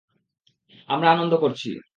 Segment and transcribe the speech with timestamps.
[0.89, 1.69] আমরা আনন্দ করছি।